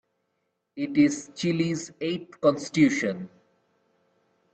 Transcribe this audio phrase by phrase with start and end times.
[0.75, 3.29] It is Chile's eighth constitution.